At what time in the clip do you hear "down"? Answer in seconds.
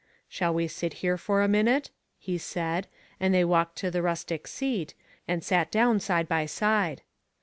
5.69-5.99